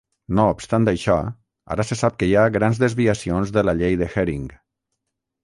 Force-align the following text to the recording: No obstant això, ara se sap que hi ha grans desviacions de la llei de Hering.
No 0.37 0.43
obstant 0.51 0.87
això, 0.91 1.17
ara 1.75 1.85
se 1.89 1.97
sap 1.99 2.17
que 2.23 2.31
hi 2.31 2.33
ha 2.37 2.47
grans 2.57 2.81
desviacions 2.85 3.53
de 3.59 3.65
la 3.71 3.77
llei 3.83 4.01
de 4.05 4.09
Hering. 4.17 4.51